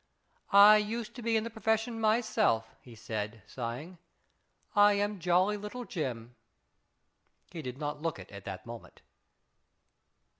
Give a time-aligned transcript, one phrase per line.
[0.53, 3.99] "I used to be in the profession myself/' he said, sighing."
[4.75, 6.35] I am Jolly Little Jim."
[7.51, 9.03] He did not look it at that moment.